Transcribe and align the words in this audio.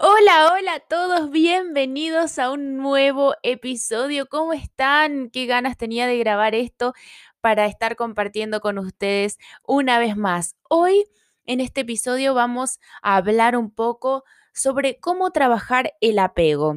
Hola, 0.00 0.52
hola 0.54 0.74
a 0.74 0.80
todos, 0.80 1.28
bienvenidos 1.32 2.38
a 2.38 2.52
un 2.52 2.76
nuevo 2.76 3.34
episodio. 3.42 4.28
¿Cómo 4.28 4.52
están? 4.52 5.28
Qué 5.28 5.46
ganas 5.46 5.76
tenía 5.76 6.06
de 6.06 6.16
grabar 6.18 6.54
esto 6.54 6.92
para 7.40 7.66
estar 7.66 7.96
compartiendo 7.96 8.60
con 8.60 8.78
ustedes 8.78 9.38
una 9.66 9.98
vez 9.98 10.16
más. 10.16 10.54
Hoy 10.68 11.06
en 11.46 11.60
este 11.60 11.80
episodio 11.80 12.32
vamos 12.32 12.78
a 13.02 13.16
hablar 13.16 13.56
un 13.56 13.72
poco 13.72 14.22
sobre 14.54 15.00
cómo 15.00 15.32
trabajar 15.32 15.94
el 16.00 16.20
apego. 16.20 16.76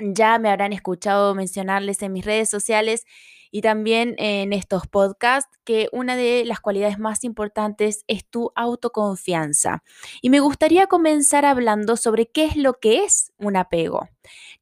Ya 0.00 0.38
me 0.38 0.50
habrán 0.50 0.72
escuchado 0.72 1.34
mencionarles 1.34 2.02
en 2.02 2.12
mis 2.12 2.24
redes 2.24 2.48
sociales 2.48 3.04
y 3.50 3.62
también 3.62 4.14
en 4.18 4.52
estos 4.52 4.86
podcasts 4.86 5.58
que 5.64 5.88
una 5.92 6.16
de 6.16 6.44
las 6.44 6.60
cualidades 6.60 6.98
más 6.98 7.24
importantes 7.24 8.04
es 8.06 8.24
tu 8.24 8.52
autoconfianza. 8.54 9.82
Y 10.22 10.30
me 10.30 10.40
gustaría 10.40 10.86
comenzar 10.86 11.44
hablando 11.44 11.96
sobre 11.96 12.26
qué 12.26 12.44
es 12.44 12.56
lo 12.56 12.74
que 12.74 13.04
es 13.04 13.32
un 13.38 13.56
apego. 13.56 14.08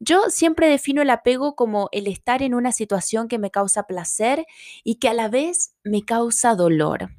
Yo 0.01 0.30
siempre 0.30 0.69
defino 0.69 1.02
el 1.02 1.11
apego 1.11 1.55
como 1.55 1.89
el 1.92 2.06
estar 2.06 2.42
en 2.42 2.55
una 2.55 2.73
situación 2.73 3.28
que 3.28 3.39
me 3.39 3.50
causa 3.50 3.83
placer 3.83 4.47
y 4.84 4.97
que 4.97 5.09
a 5.09 5.14
la 5.14 5.28
vez 5.28 5.75
me 5.84 6.05
causa 6.05 6.55
dolor. 6.55 7.11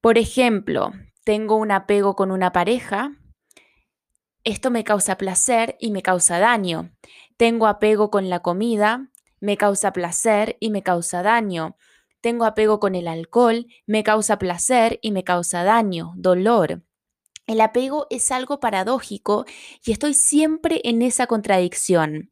Por 0.00 0.18
ejemplo, 0.18 0.92
tengo 1.24 1.56
un 1.56 1.70
apego 1.70 2.16
con 2.16 2.30
una 2.30 2.52
pareja, 2.52 3.12
esto 4.46 4.70
me 4.70 4.84
causa 4.84 5.18
placer 5.18 5.76
y 5.80 5.90
me 5.90 6.02
causa 6.02 6.38
daño. 6.38 6.92
Tengo 7.36 7.66
apego 7.66 8.12
con 8.12 8.30
la 8.30 8.40
comida, 8.40 9.10
me 9.40 9.56
causa 9.56 9.92
placer 9.92 10.56
y 10.60 10.70
me 10.70 10.84
causa 10.84 11.24
daño. 11.24 11.76
Tengo 12.20 12.44
apego 12.44 12.78
con 12.78 12.94
el 12.94 13.08
alcohol, 13.08 13.66
me 13.86 14.04
causa 14.04 14.38
placer 14.38 15.00
y 15.02 15.10
me 15.10 15.24
causa 15.24 15.64
daño, 15.64 16.12
dolor. 16.16 16.84
El 17.48 17.60
apego 17.60 18.06
es 18.08 18.30
algo 18.30 18.60
paradójico 18.60 19.46
y 19.84 19.90
estoy 19.90 20.14
siempre 20.14 20.80
en 20.84 21.02
esa 21.02 21.26
contradicción. 21.26 22.30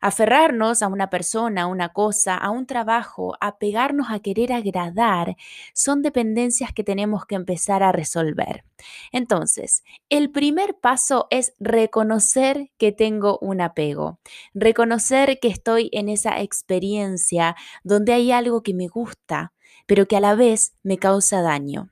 Aferrarnos 0.00 0.82
a 0.82 0.88
una 0.88 1.10
persona, 1.10 1.62
a 1.62 1.66
una 1.66 1.90
cosa, 1.90 2.36
a 2.36 2.50
un 2.50 2.66
trabajo, 2.66 3.36
apegarnos 3.40 4.08
a 4.10 4.20
querer 4.20 4.52
agradar, 4.52 5.36
son 5.74 6.02
dependencias 6.02 6.72
que 6.72 6.84
tenemos 6.84 7.26
que 7.26 7.34
empezar 7.34 7.82
a 7.82 7.92
resolver. 7.92 8.64
Entonces, 9.12 9.82
el 10.08 10.30
primer 10.30 10.76
paso 10.78 11.26
es 11.30 11.54
reconocer 11.58 12.70
que 12.78 12.92
tengo 12.92 13.38
un 13.40 13.60
apego, 13.60 14.20
reconocer 14.54 15.38
que 15.40 15.48
estoy 15.48 15.90
en 15.92 16.08
esa 16.08 16.40
experiencia 16.40 17.56
donde 17.84 18.12
hay 18.12 18.32
algo 18.32 18.62
que 18.62 18.74
me 18.74 18.88
gusta, 18.88 19.52
pero 19.86 20.06
que 20.06 20.16
a 20.16 20.20
la 20.20 20.34
vez 20.34 20.74
me 20.82 20.98
causa 20.98 21.42
daño. 21.42 21.90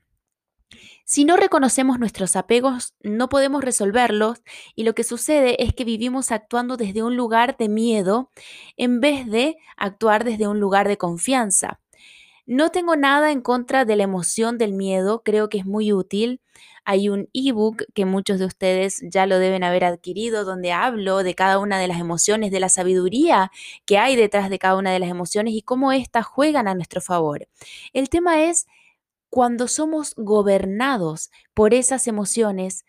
Si 1.07 1.23
no 1.23 1.37
reconocemos 1.37 1.99
nuestros 1.99 2.35
apegos, 2.35 2.95
no 3.03 3.29
podemos 3.29 3.63
resolverlos 3.63 4.41
y 4.73 4.83
lo 4.85 4.95
que 4.95 5.03
sucede 5.03 5.63
es 5.63 5.71
que 5.71 5.85
vivimos 5.85 6.31
actuando 6.31 6.77
desde 6.77 7.03
un 7.03 7.15
lugar 7.15 7.57
de 7.57 7.69
miedo 7.69 8.31
en 8.75 9.01
vez 9.01 9.27
de 9.27 9.55
actuar 9.77 10.23
desde 10.23 10.47
un 10.47 10.59
lugar 10.59 10.87
de 10.87 10.97
confianza. 10.97 11.79
No 12.47 12.69
tengo 12.69 12.95
nada 12.95 13.31
en 13.31 13.41
contra 13.41 13.85
de 13.85 13.95
la 13.95 14.03
emoción 14.03 14.57
del 14.57 14.73
miedo, 14.73 15.21
creo 15.23 15.47
que 15.47 15.59
es 15.59 15.65
muy 15.67 15.93
útil. 15.93 16.41
Hay 16.85 17.09
un 17.09 17.29
ebook 17.33 17.83
que 17.93 18.05
muchos 18.05 18.39
de 18.39 18.45
ustedes 18.45 19.01
ya 19.03 19.27
lo 19.27 19.37
deben 19.37 19.63
haber 19.63 19.83
adquirido, 19.83 20.43
donde 20.43 20.71
hablo 20.71 21.21
de 21.21 21.35
cada 21.35 21.59
una 21.59 21.79
de 21.79 21.87
las 21.87 21.99
emociones, 21.99 22.49
de 22.51 22.59
la 22.59 22.69
sabiduría 22.69 23.51
que 23.85 23.99
hay 23.99 24.15
detrás 24.15 24.49
de 24.49 24.57
cada 24.57 24.75
una 24.75 24.91
de 24.91 24.99
las 24.99 25.09
emociones 25.09 25.53
y 25.53 25.61
cómo 25.61 25.91
éstas 25.91 26.25
juegan 26.25 26.67
a 26.67 26.73
nuestro 26.73 26.99
favor. 26.99 27.47
El 27.93 28.09
tema 28.09 28.43
es 28.43 28.65
cuando 29.35 29.67
somos 29.67 30.13
gobernados 30.15 31.29
por 31.53 31.73
esas 31.73 32.07
emociones 32.07 32.85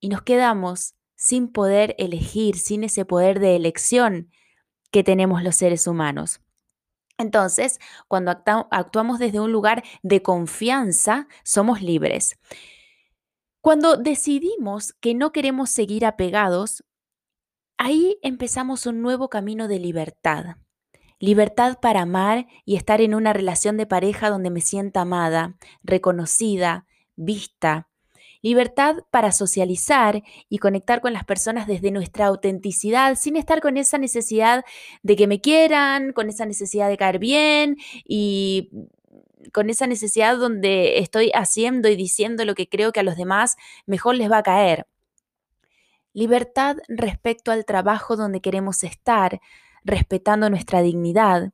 y 0.00 0.08
nos 0.08 0.22
quedamos 0.22 0.94
sin 1.16 1.52
poder 1.52 1.94
elegir, 1.98 2.56
sin 2.56 2.82
ese 2.82 3.04
poder 3.04 3.40
de 3.40 3.56
elección 3.56 4.30
que 4.90 5.04
tenemos 5.04 5.42
los 5.42 5.54
seres 5.54 5.86
humanos. 5.86 6.40
Entonces, 7.18 7.78
cuando 8.08 8.30
actuamos 8.70 9.18
desde 9.18 9.38
un 9.40 9.52
lugar 9.52 9.84
de 10.02 10.22
confianza, 10.22 11.28
somos 11.44 11.82
libres. 11.82 12.38
Cuando 13.60 13.98
decidimos 13.98 14.94
que 14.94 15.12
no 15.12 15.30
queremos 15.30 15.68
seguir 15.68 16.06
apegados, 16.06 16.84
ahí 17.76 18.18
empezamos 18.22 18.86
un 18.86 19.02
nuevo 19.02 19.28
camino 19.28 19.68
de 19.68 19.78
libertad. 19.78 20.56
Libertad 21.22 21.78
para 21.80 22.00
amar 22.00 22.48
y 22.64 22.74
estar 22.74 23.00
en 23.00 23.14
una 23.14 23.32
relación 23.32 23.76
de 23.76 23.86
pareja 23.86 24.28
donde 24.28 24.50
me 24.50 24.60
sienta 24.60 25.02
amada, 25.02 25.56
reconocida, 25.84 26.84
vista. 27.14 27.86
Libertad 28.40 28.96
para 29.12 29.30
socializar 29.30 30.24
y 30.48 30.58
conectar 30.58 31.00
con 31.00 31.12
las 31.12 31.24
personas 31.24 31.68
desde 31.68 31.92
nuestra 31.92 32.26
autenticidad, 32.26 33.14
sin 33.14 33.36
estar 33.36 33.60
con 33.60 33.76
esa 33.76 33.98
necesidad 33.98 34.64
de 35.04 35.14
que 35.14 35.28
me 35.28 35.40
quieran, 35.40 36.12
con 36.12 36.28
esa 36.28 36.44
necesidad 36.44 36.88
de 36.88 36.96
caer 36.96 37.20
bien 37.20 37.76
y 38.04 38.70
con 39.52 39.70
esa 39.70 39.86
necesidad 39.86 40.36
donde 40.36 40.98
estoy 40.98 41.30
haciendo 41.36 41.88
y 41.88 41.94
diciendo 41.94 42.44
lo 42.44 42.56
que 42.56 42.68
creo 42.68 42.90
que 42.90 42.98
a 42.98 43.04
los 43.04 43.16
demás 43.16 43.54
mejor 43.86 44.16
les 44.16 44.28
va 44.28 44.38
a 44.38 44.42
caer. 44.42 44.88
Libertad 46.14 46.78
respecto 46.88 47.52
al 47.52 47.64
trabajo 47.64 48.16
donde 48.16 48.40
queremos 48.40 48.82
estar, 48.82 49.40
respetando 49.84 50.50
nuestra 50.50 50.82
dignidad 50.82 51.52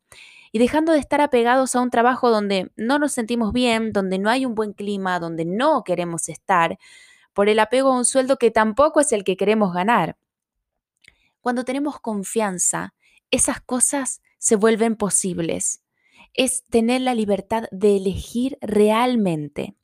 y 0.52 0.58
dejando 0.58 0.92
de 0.92 0.98
estar 0.98 1.20
apegados 1.20 1.74
a 1.74 1.80
un 1.80 1.90
trabajo 1.90 2.30
donde 2.30 2.70
no 2.76 2.98
nos 2.98 3.12
sentimos 3.12 3.52
bien, 3.52 3.92
donde 3.92 4.18
no 4.18 4.30
hay 4.30 4.46
un 4.46 4.54
buen 4.54 4.72
clima, 4.72 5.20
donde 5.20 5.44
no 5.44 5.84
queremos 5.84 6.28
estar, 6.28 6.78
por 7.32 7.48
el 7.48 7.58
apego 7.58 7.92
a 7.92 7.96
un 7.96 8.04
sueldo 8.04 8.36
que 8.36 8.50
tampoco 8.50 9.00
es 9.00 9.12
el 9.12 9.24
que 9.24 9.36
queremos 9.36 9.72
ganar. 9.72 10.16
Cuando 11.40 11.64
tenemos 11.64 12.00
confianza, 12.00 12.94
esas 13.30 13.60
cosas 13.60 14.22
se 14.38 14.56
vuelven 14.56 14.96
posibles. 14.96 15.82
Es 16.34 16.64
tener 16.64 17.02
la 17.02 17.14
libertad 17.14 17.64
de 17.70 17.96
elegir 17.96 18.58
realmente. 18.60 19.76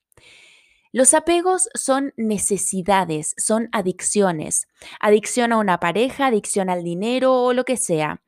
Los 0.92 1.12
apegos 1.12 1.68
son 1.74 2.12
necesidades, 2.16 3.34
son 3.36 3.68
adicciones. 3.72 4.68
Adicción 5.00 5.52
a 5.52 5.58
una 5.58 5.80
pareja, 5.80 6.26
adicción 6.26 6.70
al 6.70 6.84
dinero 6.84 7.42
o 7.42 7.52
lo 7.52 7.64
que 7.64 7.76
sea. 7.76 8.23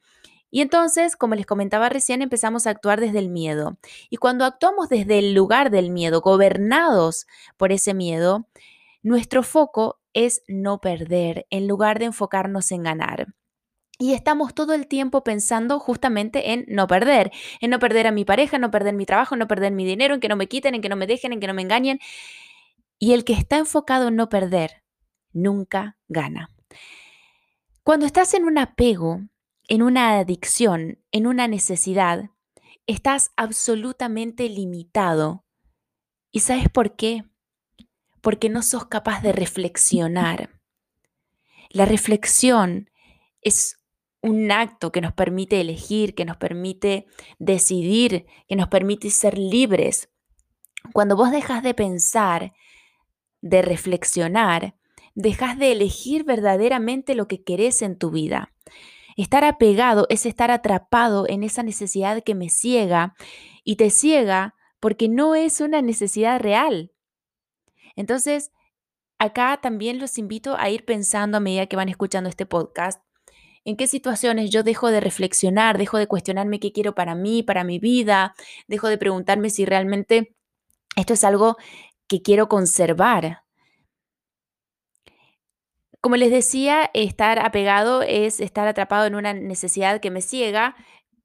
Y 0.56 0.62
entonces, 0.62 1.16
como 1.16 1.34
les 1.34 1.44
comentaba 1.44 1.90
recién, 1.90 2.22
empezamos 2.22 2.66
a 2.66 2.70
actuar 2.70 2.98
desde 2.98 3.18
el 3.18 3.28
miedo. 3.28 3.76
Y 4.08 4.16
cuando 4.16 4.46
actuamos 4.46 4.88
desde 4.88 5.18
el 5.18 5.34
lugar 5.34 5.68
del 5.68 5.90
miedo, 5.90 6.22
gobernados 6.22 7.26
por 7.58 7.72
ese 7.72 7.92
miedo, 7.92 8.48
nuestro 9.02 9.42
foco 9.42 10.00
es 10.14 10.42
no 10.48 10.80
perder 10.80 11.46
en 11.50 11.68
lugar 11.68 11.98
de 11.98 12.06
enfocarnos 12.06 12.72
en 12.72 12.84
ganar. 12.84 13.34
Y 13.98 14.14
estamos 14.14 14.54
todo 14.54 14.72
el 14.72 14.86
tiempo 14.86 15.22
pensando 15.22 15.78
justamente 15.78 16.52
en 16.52 16.64
no 16.68 16.86
perder, 16.86 17.32
en 17.60 17.68
no 17.68 17.78
perder 17.78 18.06
a 18.06 18.10
mi 18.10 18.24
pareja, 18.24 18.56
en 18.56 18.62
no 18.62 18.70
perder 18.70 18.94
mi 18.94 19.04
trabajo, 19.04 19.34
en 19.34 19.40
no 19.40 19.48
perder 19.48 19.72
mi 19.72 19.84
dinero, 19.84 20.14
en 20.14 20.20
que 20.20 20.28
no 20.30 20.36
me 20.36 20.48
quiten, 20.48 20.74
en 20.74 20.80
que 20.80 20.88
no 20.88 20.96
me 20.96 21.06
dejen, 21.06 21.34
en 21.34 21.40
que 21.40 21.48
no 21.48 21.52
me 21.52 21.60
engañen. 21.60 21.98
Y 22.98 23.12
el 23.12 23.24
que 23.24 23.34
está 23.34 23.58
enfocado 23.58 24.08
en 24.08 24.16
no 24.16 24.30
perder, 24.30 24.82
nunca 25.34 25.98
gana. 26.08 26.50
Cuando 27.82 28.06
estás 28.06 28.32
en 28.32 28.44
un 28.44 28.56
apego, 28.56 29.20
en 29.68 29.82
una 29.82 30.18
adicción, 30.18 30.98
en 31.10 31.26
una 31.26 31.48
necesidad, 31.48 32.30
estás 32.86 33.32
absolutamente 33.36 34.48
limitado. 34.48 35.44
¿Y 36.30 36.40
sabes 36.40 36.68
por 36.68 36.96
qué? 36.96 37.24
Porque 38.20 38.48
no 38.48 38.62
sos 38.62 38.86
capaz 38.86 39.22
de 39.22 39.32
reflexionar. 39.32 40.60
La 41.70 41.84
reflexión 41.84 42.90
es 43.42 43.78
un 44.22 44.50
acto 44.50 44.92
que 44.92 45.00
nos 45.00 45.12
permite 45.12 45.60
elegir, 45.60 46.14
que 46.14 46.24
nos 46.24 46.36
permite 46.36 47.06
decidir, 47.38 48.26
que 48.48 48.56
nos 48.56 48.68
permite 48.68 49.10
ser 49.10 49.36
libres. 49.38 50.08
Cuando 50.92 51.16
vos 51.16 51.30
dejas 51.30 51.62
de 51.62 51.74
pensar, 51.74 52.52
de 53.40 53.62
reflexionar, 53.62 54.76
dejas 55.14 55.58
de 55.58 55.72
elegir 55.72 56.24
verdaderamente 56.24 57.14
lo 57.14 57.28
que 57.28 57.42
querés 57.42 57.82
en 57.82 57.96
tu 57.96 58.10
vida. 58.10 58.52
Estar 59.16 59.44
apegado 59.44 60.06
es 60.10 60.26
estar 60.26 60.50
atrapado 60.50 61.26
en 61.28 61.42
esa 61.42 61.62
necesidad 61.62 62.22
que 62.22 62.34
me 62.34 62.50
ciega 62.50 63.14
y 63.64 63.76
te 63.76 63.90
ciega 63.90 64.54
porque 64.78 65.08
no 65.08 65.34
es 65.34 65.60
una 65.60 65.80
necesidad 65.80 66.38
real. 66.38 66.92
Entonces, 67.96 68.52
acá 69.18 69.58
también 69.62 69.98
los 69.98 70.18
invito 70.18 70.56
a 70.58 70.68
ir 70.68 70.84
pensando 70.84 71.38
a 71.38 71.40
medida 71.40 71.66
que 71.66 71.76
van 71.76 71.88
escuchando 71.88 72.28
este 72.28 72.44
podcast 72.44 73.02
en 73.64 73.76
qué 73.76 73.88
situaciones 73.88 74.50
yo 74.50 74.62
dejo 74.62 74.90
de 74.90 75.00
reflexionar, 75.00 75.76
dejo 75.76 75.98
de 75.98 76.06
cuestionarme 76.06 76.60
qué 76.60 76.72
quiero 76.72 76.94
para 76.94 77.16
mí, 77.16 77.42
para 77.42 77.64
mi 77.64 77.80
vida, 77.80 78.34
dejo 78.68 78.88
de 78.88 78.96
preguntarme 78.96 79.50
si 79.50 79.64
realmente 79.64 80.36
esto 80.94 81.14
es 81.14 81.24
algo 81.24 81.56
que 82.06 82.22
quiero 82.22 82.48
conservar, 82.48 83.42
como 86.06 86.14
les 86.14 86.30
decía, 86.30 86.88
estar 86.94 87.44
apegado 87.44 88.00
es 88.02 88.38
estar 88.38 88.68
atrapado 88.68 89.06
en 89.06 89.16
una 89.16 89.34
necesidad 89.34 90.00
que 90.00 90.12
me 90.12 90.20
ciega, 90.20 90.76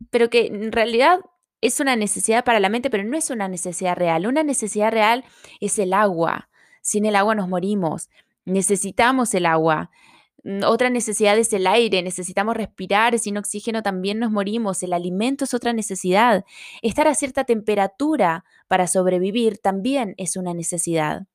pero 0.10 0.32
que 0.32 0.48
en 0.48 0.72
realidad 0.72 1.20
es 1.62 1.80
una 1.80 1.96
necesidad 1.96 2.44
para 2.44 2.60
la 2.60 2.68
mente, 2.68 2.90
pero 2.90 3.04
no 3.04 3.16
es 3.16 3.30
una 3.30 3.48
necesidad 3.48 3.96
real. 3.96 4.26
Una 4.26 4.42
necesidad 4.42 4.92
real 4.92 5.24
es 5.60 5.78
el 5.78 5.94
agua. 5.94 6.50
Sin 6.82 7.06
el 7.06 7.16
agua 7.16 7.36
nos 7.36 7.48
morimos. 7.48 8.10
Necesitamos 8.44 9.36
el 9.36 9.46
agua. 9.46 9.92
Mm, 10.44 10.64
otra 10.66 10.90
necesidad 10.90 11.38
es 11.38 11.54
el 11.54 11.68
aire, 11.68 12.02
necesitamos 12.02 12.58
respirar, 12.58 13.20
sin 13.20 13.38
oxígeno 13.38 13.84
también 13.84 14.18
nos 14.18 14.32
morimos, 14.32 14.82
el 14.82 14.94
alimento 14.94 15.46
es 15.46 15.54
otra 15.54 15.74
necesidad, 15.74 16.44
estar 16.82 17.08
a 17.08 17.14
cierta 17.14 17.44
temperatura 17.44 18.46
para 18.68 18.88
sobrevivir 18.88 19.60
también 19.60 20.16
es 20.18 20.38
una 20.38 20.56
necesidad. 20.56 21.28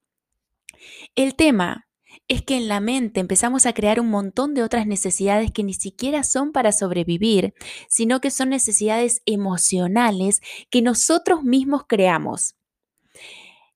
El 1.15 1.37
tema 1.37 1.86
es 2.29 2.43
que 2.43 2.57
en 2.57 2.69
la 2.69 2.81
mente 2.81 3.21
empezamos 3.21 3.67
a 3.67 3.73
crear 3.73 4.01
un 4.01 4.09
montón 4.09 4.55
de 4.55 4.63
otras 4.63 4.87
necesidades 4.87 5.51
que 5.53 5.63
ni 5.63 5.75
siquiera 5.75 6.25
son 6.25 6.53
para 6.53 6.73
sobrevivir, 6.73 7.55
sino 7.89 8.21
que 8.21 8.31
son 8.31 8.51
necesidades 8.51 9.23
emocionales 9.27 10.41
que 10.71 10.83
nosotros 10.83 11.43
mismos 11.43 11.85
creamos. 11.87 12.57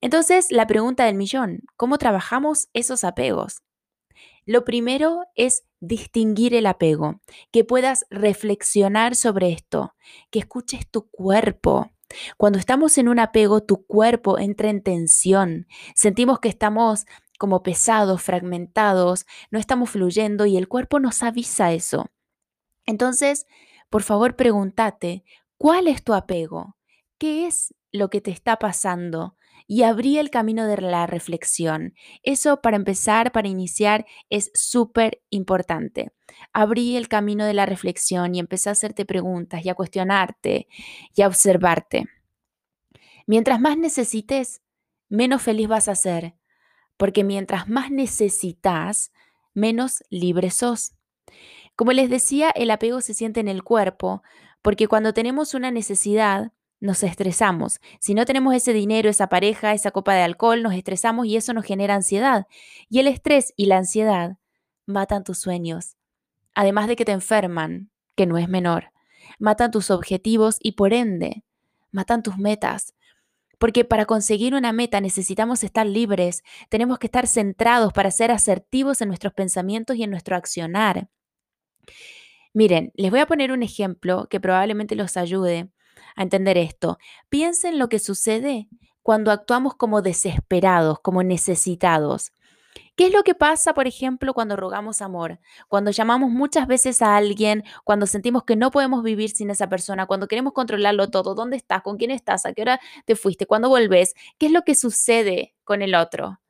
Entonces, 0.00 0.50
la 0.50 0.66
pregunta 0.66 1.04
del 1.04 1.16
millón, 1.16 1.60
¿cómo 1.76 1.98
trabajamos 1.98 2.68
esos 2.72 3.04
apegos? 3.04 3.62
Lo 4.46 4.64
primero 4.64 5.24
es 5.34 5.64
distinguir 5.80 6.54
el 6.54 6.66
apego, 6.66 7.20
que 7.52 7.64
puedas 7.64 8.06
reflexionar 8.10 9.14
sobre 9.14 9.52
esto, 9.52 9.94
que 10.30 10.38
escuches 10.38 10.88
tu 10.90 11.08
cuerpo. 11.10 11.90
Cuando 12.36 12.58
estamos 12.58 12.98
en 12.98 13.08
un 13.08 13.18
apego, 13.18 13.62
tu 13.62 13.86
cuerpo 13.86 14.38
entra 14.38 14.70
en 14.70 14.82
tensión. 14.82 15.66
Sentimos 15.94 16.40
que 16.40 16.48
estamos 16.48 17.06
como 17.40 17.62
pesados, 17.62 18.20
fragmentados, 18.20 19.24
no 19.50 19.58
estamos 19.58 19.88
fluyendo 19.88 20.44
y 20.44 20.58
el 20.58 20.68
cuerpo 20.68 21.00
nos 21.00 21.22
avisa 21.22 21.72
eso. 21.72 22.10
Entonces, 22.84 23.46
por 23.88 24.02
favor, 24.02 24.36
pregúntate, 24.36 25.24
¿cuál 25.56 25.88
es 25.88 26.04
tu 26.04 26.12
apego? 26.12 26.76
¿Qué 27.16 27.46
es 27.46 27.74
lo 27.92 28.10
que 28.10 28.20
te 28.20 28.30
está 28.30 28.58
pasando? 28.58 29.36
y 29.66 29.84
abrí 29.84 30.18
el 30.18 30.30
camino 30.30 30.66
de 30.66 30.78
la 30.78 31.06
reflexión. 31.06 31.94
Eso 32.24 32.60
para 32.60 32.74
empezar, 32.74 33.30
para 33.30 33.46
iniciar, 33.46 34.04
es 34.28 34.50
súper 34.52 35.22
importante. 35.30 36.10
Abrí 36.52 36.96
el 36.96 37.06
camino 37.06 37.44
de 37.44 37.54
la 37.54 37.66
reflexión 37.66 38.34
y 38.34 38.40
empecé 38.40 38.68
a 38.68 38.72
hacerte 38.72 39.04
preguntas 39.04 39.64
y 39.64 39.68
a 39.68 39.76
cuestionarte 39.76 40.66
y 41.14 41.22
a 41.22 41.28
observarte. 41.28 42.06
Mientras 43.28 43.60
más 43.60 43.78
necesites, 43.78 44.60
menos 45.08 45.40
feliz 45.40 45.68
vas 45.68 45.86
a 45.86 45.94
ser, 45.94 46.34
porque 47.00 47.24
mientras 47.24 47.66
más 47.66 47.90
necesitas, 47.90 49.10
menos 49.54 50.04
libre 50.10 50.50
sos. 50.50 50.92
Como 51.74 51.92
les 51.92 52.10
decía, 52.10 52.50
el 52.50 52.70
apego 52.70 53.00
se 53.00 53.14
siente 53.14 53.40
en 53.40 53.48
el 53.48 53.62
cuerpo, 53.62 54.22
porque 54.60 54.86
cuando 54.86 55.14
tenemos 55.14 55.54
una 55.54 55.70
necesidad, 55.70 56.52
nos 56.78 57.02
estresamos. 57.02 57.80
Si 58.00 58.12
no 58.12 58.26
tenemos 58.26 58.54
ese 58.54 58.74
dinero, 58.74 59.08
esa 59.08 59.30
pareja, 59.30 59.72
esa 59.72 59.92
copa 59.92 60.12
de 60.12 60.24
alcohol, 60.24 60.62
nos 60.62 60.74
estresamos 60.74 61.24
y 61.24 61.36
eso 61.36 61.54
nos 61.54 61.64
genera 61.64 61.94
ansiedad. 61.94 62.46
Y 62.90 62.98
el 62.98 63.06
estrés 63.06 63.54
y 63.56 63.64
la 63.64 63.78
ansiedad 63.78 64.36
matan 64.84 65.24
tus 65.24 65.38
sueños. 65.38 65.96
Además 66.54 66.86
de 66.86 66.96
que 66.96 67.06
te 67.06 67.12
enferman, 67.12 67.90
que 68.14 68.26
no 68.26 68.36
es 68.36 68.46
menor. 68.46 68.92
Matan 69.38 69.70
tus 69.70 69.90
objetivos 69.90 70.58
y 70.60 70.72
por 70.72 70.92
ende, 70.92 71.44
matan 71.92 72.22
tus 72.22 72.36
metas. 72.36 72.92
Porque 73.60 73.84
para 73.84 74.06
conseguir 74.06 74.54
una 74.54 74.72
meta 74.72 75.02
necesitamos 75.02 75.62
estar 75.64 75.86
libres, 75.86 76.42
tenemos 76.70 76.98
que 76.98 77.08
estar 77.08 77.26
centrados 77.26 77.92
para 77.92 78.10
ser 78.10 78.30
asertivos 78.30 79.02
en 79.02 79.08
nuestros 79.08 79.34
pensamientos 79.34 79.96
y 79.96 80.02
en 80.02 80.10
nuestro 80.10 80.34
accionar. 80.34 81.10
Miren, 82.54 82.90
les 82.94 83.10
voy 83.10 83.20
a 83.20 83.26
poner 83.26 83.52
un 83.52 83.62
ejemplo 83.62 84.28
que 84.30 84.40
probablemente 84.40 84.94
los 84.94 85.18
ayude 85.18 85.68
a 86.16 86.22
entender 86.22 86.56
esto. 86.56 86.96
Piensen 87.28 87.78
lo 87.78 87.90
que 87.90 87.98
sucede 87.98 88.70
cuando 89.02 89.30
actuamos 89.30 89.74
como 89.74 90.00
desesperados, 90.00 90.98
como 91.00 91.22
necesitados. 91.22 92.32
¿Qué 92.96 93.06
es 93.06 93.12
lo 93.12 93.22
que 93.22 93.34
pasa, 93.34 93.72
por 93.74 93.86
ejemplo, 93.86 94.34
cuando 94.34 94.56
rogamos 94.56 95.00
amor? 95.00 95.38
Cuando 95.68 95.90
llamamos 95.90 96.30
muchas 96.30 96.66
veces 96.66 97.00
a 97.02 97.16
alguien, 97.16 97.64
cuando 97.84 98.06
sentimos 98.06 98.44
que 98.44 98.56
no 98.56 98.70
podemos 98.70 99.02
vivir 99.02 99.30
sin 99.30 99.50
esa 99.50 99.68
persona, 99.68 100.06
cuando 100.06 100.28
queremos 100.28 100.52
controlarlo 100.52 101.10
todo, 101.10 101.34
¿dónde 101.34 101.56
estás? 101.56 101.82
¿Con 101.82 101.96
quién 101.96 102.10
estás? 102.10 102.44
¿A 102.46 102.52
qué 102.52 102.62
hora 102.62 102.80
te 103.06 103.16
fuiste? 103.16 103.46
¿Cuándo 103.46 103.68
volvés? 103.68 104.14
¿Qué 104.38 104.46
es 104.46 104.52
lo 104.52 104.62
que 104.62 104.74
sucede 104.74 105.54
con 105.64 105.82
el 105.82 105.94
otro? 105.94 106.40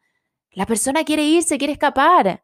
La 0.53 0.67
persona 0.67 1.05
quiere 1.05 1.25
irse, 1.25 1.59
quiere 1.59 1.75
escapar. 1.75 2.43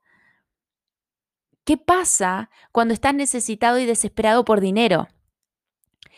¿Qué 1.64 1.76
pasa 1.76 2.50
cuando 2.70 2.94
estás 2.94 3.14
necesitado 3.14 3.78
y 3.80 3.86
desesperado 3.86 4.44
por 4.44 4.60
dinero? 4.60 5.08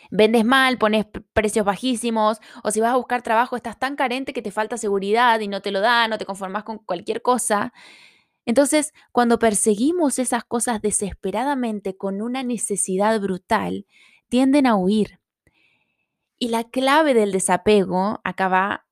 Vendes 0.09 0.45
mal, 0.45 0.77
pones 0.77 1.05
precios 1.33 1.65
bajísimos, 1.65 2.39
o 2.63 2.71
si 2.71 2.81
vas 2.81 2.93
a 2.93 2.97
buscar 2.97 3.21
trabajo 3.21 3.55
estás 3.55 3.77
tan 3.79 3.95
carente 3.95 4.33
que 4.33 4.41
te 4.41 4.51
falta 4.51 4.77
seguridad 4.77 5.39
y 5.39 5.47
no 5.47 5.61
te 5.61 5.71
lo 5.71 5.81
da, 5.81 6.07
no 6.07 6.17
te 6.17 6.25
conformas 6.25 6.63
con 6.63 6.79
cualquier 6.79 7.21
cosa. 7.21 7.73
Entonces, 8.45 8.93
cuando 9.11 9.37
perseguimos 9.37 10.17
esas 10.17 10.43
cosas 10.43 10.81
desesperadamente 10.81 11.95
con 11.95 12.21
una 12.21 12.43
necesidad 12.43 13.19
brutal, 13.19 13.85
tienden 14.27 14.65
a 14.65 14.75
huir. 14.75 15.19
Y 16.39 16.47
la 16.49 16.63
clave 16.63 17.13
del 17.13 17.31
desapego, 17.31 18.21
acá 18.23 18.47
va 18.47 18.85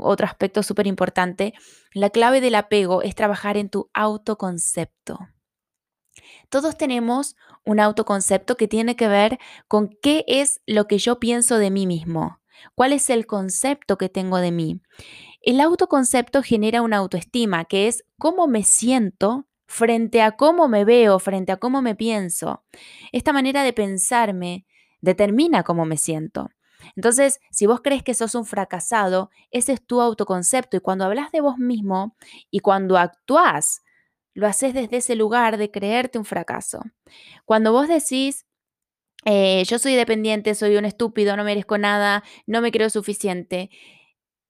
otro 0.00 0.26
aspecto 0.26 0.62
súper 0.62 0.86
importante, 0.86 1.52
la 1.92 2.10
clave 2.10 2.40
del 2.40 2.54
apego 2.54 3.02
es 3.02 3.14
trabajar 3.14 3.56
en 3.56 3.70
tu 3.70 3.90
autoconcepto. 3.92 5.18
Todos 6.48 6.76
tenemos 6.76 7.36
un 7.64 7.80
autoconcepto 7.80 8.56
que 8.56 8.68
tiene 8.68 8.96
que 8.96 9.08
ver 9.08 9.38
con 9.68 9.90
qué 10.02 10.24
es 10.26 10.60
lo 10.66 10.86
que 10.86 10.98
yo 10.98 11.18
pienso 11.20 11.58
de 11.58 11.70
mí 11.70 11.86
mismo, 11.86 12.40
cuál 12.74 12.92
es 12.92 13.10
el 13.10 13.26
concepto 13.26 13.98
que 13.98 14.08
tengo 14.08 14.38
de 14.38 14.50
mí. 14.50 14.80
El 15.40 15.60
autoconcepto 15.60 16.42
genera 16.42 16.82
una 16.82 16.98
autoestima, 16.98 17.64
que 17.64 17.88
es 17.88 18.04
cómo 18.18 18.46
me 18.46 18.62
siento 18.62 19.46
frente 19.66 20.22
a 20.22 20.32
cómo 20.32 20.68
me 20.68 20.84
veo, 20.84 21.18
frente 21.18 21.50
a 21.50 21.56
cómo 21.56 21.82
me 21.82 21.94
pienso. 21.94 22.64
Esta 23.10 23.32
manera 23.32 23.64
de 23.64 23.72
pensarme 23.72 24.66
determina 25.00 25.62
cómo 25.62 25.84
me 25.84 25.96
siento. 25.96 26.50
Entonces, 26.96 27.40
si 27.50 27.66
vos 27.66 27.80
crees 27.82 28.02
que 28.02 28.14
sos 28.14 28.34
un 28.34 28.44
fracasado, 28.44 29.30
ese 29.50 29.72
es 29.72 29.84
tu 29.84 30.00
autoconcepto 30.00 30.76
y 30.76 30.80
cuando 30.80 31.04
hablas 31.04 31.32
de 31.32 31.40
vos 31.40 31.58
mismo 31.58 32.16
y 32.50 32.60
cuando 32.60 32.98
actúas 32.98 33.82
lo 34.34 34.46
haces 34.46 34.74
desde 34.74 34.98
ese 34.98 35.14
lugar 35.14 35.56
de 35.56 35.70
creerte 35.70 36.18
un 36.18 36.24
fracaso. 36.24 36.82
Cuando 37.44 37.72
vos 37.72 37.88
decís, 37.88 38.46
eh, 39.24 39.64
yo 39.66 39.78
soy 39.78 39.94
dependiente, 39.94 40.54
soy 40.54 40.76
un 40.76 40.84
estúpido, 40.84 41.36
no 41.36 41.44
merezco 41.44 41.78
nada, 41.78 42.24
no 42.46 42.60
me 42.60 42.72
creo 42.72 42.90
suficiente, 42.90 43.70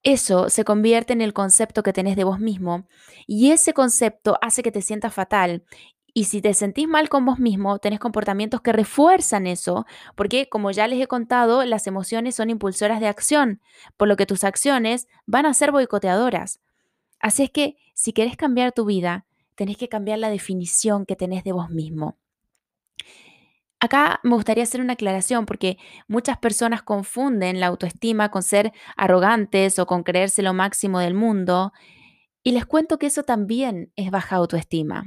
eso 0.02 0.50
se 0.50 0.64
convierte 0.64 1.12
en 1.12 1.20
el 1.20 1.32
concepto 1.32 1.82
que 1.82 1.92
tenés 1.92 2.16
de 2.16 2.24
vos 2.24 2.40
mismo 2.40 2.88
y 3.26 3.52
ese 3.52 3.72
concepto 3.72 4.36
hace 4.42 4.62
que 4.62 4.72
te 4.72 4.82
sientas 4.82 5.14
fatal. 5.14 5.64
Y 6.14 6.24
si 6.24 6.42
te 6.42 6.52
sentís 6.52 6.88
mal 6.88 7.08
con 7.08 7.24
vos 7.24 7.38
mismo, 7.38 7.78
tenés 7.78 7.98
comportamientos 7.98 8.60
que 8.60 8.72
refuerzan 8.72 9.46
eso, 9.46 9.86
porque 10.14 10.48
como 10.48 10.70
ya 10.70 10.86
les 10.86 11.00
he 11.00 11.06
contado, 11.06 11.64
las 11.64 11.86
emociones 11.86 12.34
son 12.34 12.50
impulsoras 12.50 13.00
de 13.00 13.06
acción, 13.08 13.62
por 13.96 14.08
lo 14.08 14.16
que 14.16 14.26
tus 14.26 14.44
acciones 14.44 15.08
van 15.24 15.46
a 15.46 15.54
ser 15.54 15.72
boicoteadoras. 15.72 16.60
Así 17.18 17.44
es 17.44 17.50
que 17.50 17.76
si 17.94 18.12
querés 18.12 18.36
cambiar 18.36 18.72
tu 18.72 18.84
vida, 18.84 19.24
tenés 19.54 19.76
que 19.76 19.88
cambiar 19.88 20.18
la 20.18 20.30
definición 20.30 21.06
que 21.06 21.16
tenés 21.16 21.44
de 21.44 21.52
vos 21.52 21.70
mismo. 21.70 22.18
Acá 23.80 24.20
me 24.22 24.34
gustaría 24.36 24.62
hacer 24.62 24.80
una 24.80 24.92
aclaración 24.92 25.44
porque 25.44 25.76
muchas 26.06 26.38
personas 26.38 26.82
confunden 26.82 27.58
la 27.58 27.66
autoestima 27.66 28.30
con 28.30 28.44
ser 28.44 28.72
arrogantes 28.96 29.78
o 29.80 29.86
con 29.86 30.04
creerse 30.04 30.40
lo 30.42 30.54
máximo 30.54 31.00
del 31.00 31.14
mundo 31.14 31.72
y 32.44 32.52
les 32.52 32.64
cuento 32.64 32.98
que 32.98 33.06
eso 33.06 33.24
también 33.24 33.92
es 33.96 34.10
baja 34.10 34.36
autoestima. 34.36 35.04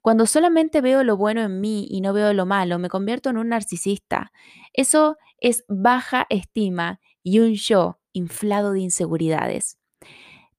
Cuando 0.00 0.26
solamente 0.26 0.80
veo 0.80 1.04
lo 1.04 1.16
bueno 1.16 1.42
en 1.42 1.60
mí 1.60 1.86
y 1.88 2.00
no 2.00 2.12
veo 2.12 2.32
lo 2.32 2.44
malo, 2.44 2.80
me 2.80 2.88
convierto 2.88 3.30
en 3.30 3.36
un 3.36 3.50
narcisista. 3.50 4.32
Eso 4.72 5.16
es 5.38 5.64
baja 5.68 6.26
estima 6.28 6.98
y 7.22 7.38
un 7.38 7.54
yo 7.54 8.00
inflado 8.12 8.72
de 8.72 8.80
inseguridades. 8.80 9.78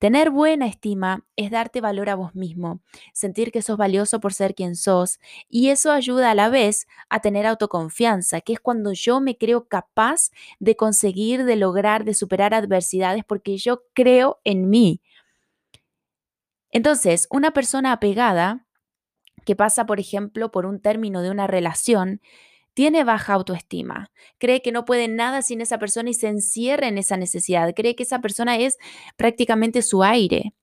Tener 0.04 0.32
buena 0.32 0.68
estima 0.68 1.26
es 1.38 1.50
darte 1.50 1.80
valor 1.80 2.10
a 2.10 2.16
vos 2.16 2.36
mismo, 2.36 2.82
sentir 3.14 3.54
que 3.54 3.62
sos 3.62 3.78
valioso 3.78 4.20
por 4.20 4.34
ser 4.34 4.54
quien 4.54 4.76
sos 4.76 5.18
y 5.48 5.70
eso 5.70 5.94
ayuda 5.94 6.30
a 6.30 6.36
la 6.36 6.50
vez 6.50 6.88
a 7.08 7.22
tener 7.22 7.46
autoconfianza, 7.46 8.42
que 8.42 8.52
es 8.52 8.60
cuando 8.60 8.92
yo 8.92 9.22
me 9.22 9.38
creo 9.38 9.70
capaz 9.70 10.32
de 10.60 10.76
conseguir, 10.76 11.46
de 11.46 11.56
lograr, 11.56 12.04
de 12.04 12.16
superar 12.16 12.54
adversidades 12.54 13.24
porque 13.24 13.56
yo 13.56 13.84
creo 13.94 14.42
en 14.44 14.70
mí. 14.70 15.02
Entonces, 16.70 17.26
una 17.32 17.52
persona 17.52 17.94
apegada 17.94 18.68
que 19.46 19.56
pasa, 19.56 19.86
por 19.86 20.02
ejemplo, 20.02 20.52
por 20.52 20.66
un 20.66 20.82
término 20.82 21.22
de 21.22 21.30
una 21.30 21.48
relación, 21.48 22.20
tiene 22.74 23.04
baja 23.04 23.34
autoestima, 23.34 24.12
cree 24.38 24.62
que 24.62 24.72
no 24.72 24.86
puede 24.86 25.08
nada 25.08 25.42
sin 25.42 25.62
esa 25.62 25.78
persona 25.78 26.10
y 26.10 26.14
se 26.14 26.28
encierra 26.28 26.88
en 26.88 26.98
esa 26.98 27.18
necesidad, 27.18 27.74
cree 27.76 27.96
que 27.96 28.04
esa 28.04 28.20
persona 28.20 28.58
es 28.58 28.78
prácticamente 29.16 29.82
su 29.82 30.04
aire. 30.04 30.54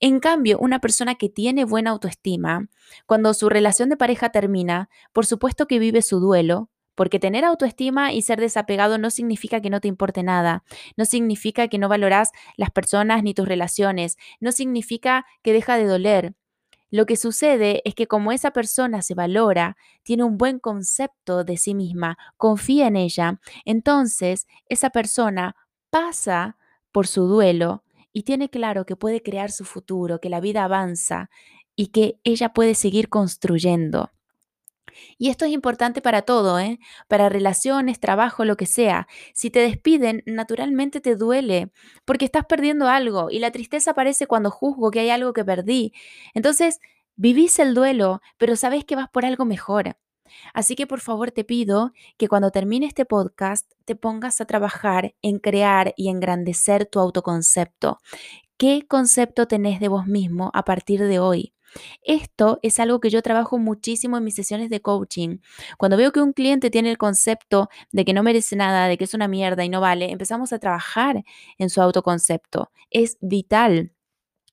En 0.00 0.20
cambio, 0.20 0.58
una 0.58 0.80
persona 0.80 1.14
que 1.14 1.28
tiene 1.28 1.64
buena 1.64 1.90
autoestima, 1.90 2.68
cuando 3.06 3.34
su 3.34 3.48
relación 3.48 3.88
de 3.88 3.96
pareja 3.96 4.30
termina, 4.30 4.88
por 5.12 5.26
supuesto 5.26 5.66
que 5.66 5.78
vive 5.78 6.02
su 6.02 6.18
duelo, 6.18 6.70
porque 6.94 7.18
tener 7.18 7.44
autoestima 7.44 8.12
y 8.12 8.22
ser 8.22 8.40
desapegado 8.40 8.98
no 8.98 9.10
significa 9.10 9.60
que 9.60 9.70
no 9.70 9.80
te 9.80 9.88
importe 9.88 10.22
nada, 10.22 10.64
no 10.96 11.04
significa 11.04 11.68
que 11.68 11.78
no 11.78 11.88
valoras 11.88 12.30
las 12.56 12.70
personas 12.70 13.22
ni 13.22 13.32
tus 13.32 13.48
relaciones, 13.48 14.16
no 14.40 14.52
significa 14.52 15.24
que 15.42 15.52
deja 15.52 15.76
de 15.78 15.84
doler. 15.84 16.34
Lo 16.90 17.06
que 17.06 17.16
sucede 17.16 17.82
es 17.84 17.94
que 17.94 18.06
como 18.06 18.32
esa 18.32 18.50
persona 18.50 19.02
se 19.02 19.14
valora, 19.14 19.76
tiene 20.02 20.24
un 20.24 20.36
buen 20.38 20.58
concepto 20.58 21.44
de 21.44 21.56
sí 21.56 21.74
misma, 21.74 22.18
confía 22.36 22.88
en 22.88 22.96
ella, 22.96 23.40
entonces 23.64 24.46
esa 24.66 24.90
persona 24.90 25.54
pasa 25.90 26.56
por 26.92 27.06
su 27.06 27.26
duelo 27.26 27.84
y 28.12 28.24
tiene 28.24 28.50
claro 28.50 28.86
que 28.86 28.96
puede 28.96 29.22
crear 29.22 29.50
su 29.52 29.64
futuro, 29.64 30.20
que 30.20 30.30
la 30.30 30.40
vida 30.40 30.64
avanza 30.64 31.30
y 31.76 31.88
que 31.88 32.18
ella 32.24 32.52
puede 32.52 32.74
seguir 32.74 33.08
construyendo. 33.08 34.10
Y 35.18 35.28
esto 35.30 35.44
es 35.44 35.52
importante 35.52 36.00
para 36.02 36.22
todo, 36.22 36.58
¿eh? 36.58 36.78
para 37.08 37.28
relaciones, 37.28 38.00
trabajo, 38.00 38.44
lo 38.44 38.56
que 38.56 38.66
sea. 38.66 39.06
Si 39.34 39.50
te 39.50 39.60
despiden, 39.60 40.22
naturalmente 40.26 41.00
te 41.00 41.16
duele 41.16 41.70
porque 42.04 42.24
estás 42.24 42.44
perdiendo 42.46 42.88
algo 42.88 43.30
y 43.30 43.38
la 43.38 43.50
tristeza 43.50 43.92
aparece 43.92 44.26
cuando 44.26 44.50
juzgo 44.50 44.90
que 44.90 45.00
hay 45.00 45.10
algo 45.10 45.32
que 45.32 45.44
perdí. 45.44 45.92
Entonces, 46.34 46.80
vivís 47.16 47.58
el 47.58 47.74
duelo, 47.74 48.20
pero 48.38 48.56
sabes 48.56 48.84
que 48.84 48.96
vas 48.96 49.08
por 49.10 49.24
algo 49.24 49.44
mejor. 49.44 49.96
Así 50.54 50.76
que 50.76 50.86
por 50.86 51.00
favor 51.00 51.30
te 51.32 51.44
pido 51.44 51.92
que 52.16 52.28
cuando 52.28 52.50
termine 52.50 52.86
este 52.86 53.04
podcast 53.04 53.70
te 53.84 53.96
pongas 53.96 54.40
a 54.40 54.44
trabajar 54.44 55.14
en 55.22 55.38
crear 55.38 55.92
y 55.96 56.08
engrandecer 56.08 56.86
tu 56.86 57.00
autoconcepto. 57.00 57.98
¿Qué 58.56 58.86
concepto 58.86 59.46
tenés 59.46 59.80
de 59.80 59.88
vos 59.88 60.06
mismo 60.06 60.50
a 60.54 60.64
partir 60.64 61.02
de 61.02 61.18
hoy? 61.18 61.54
Esto 62.02 62.58
es 62.62 62.80
algo 62.80 63.00
que 63.00 63.10
yo 63.10 63.22
trabajo 63.22 63.58
muchísimo 63.58 64.16
en 64.16 64.24
mis 64.24 64.34
sesiones 64.34 64.70
de 64.70 64.80
coaching. 64.80 65.38
Cuando 65.78 65.96
veo 65.96 66.12
que 66.12 66.20
un 66.20 66.32
cliente 66.32 66.70
tiene 66.70 66.90
el 66.90 66.98
concepto 66.98 67.68
de 67.92 68.04
que 68.04 68.12
no 68.12 68.22
merece 68.22 68.56
nada, 68.56 68.88
de 68.88 68.98
que 68.98 69.04
es 69.04 69.14
una 69.14 69.28
mierda 69.28 69.64
y 69.64 69.68
no 69.68 69.80
vale, 69.80 70.10
empezamos 70.10 70.52
a 70.52 70.58
trabajar 70.58 71.24
en 71.58 71.70
su 71.70 71.80
autoconcepto. 71.82 72.70
Es 72.90 73.18
vital. 73.20 73.92